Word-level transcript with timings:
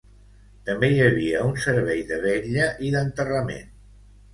També 0.69 0.89
hi 0.93 0.97
havia 1.09 1.43
un 1.51 1.55
servei 1.67 2.03
de 2.11 2.21
vetlla 2.27 2.75
i 2.91 2.95
d'enterrament. 2.99 3.75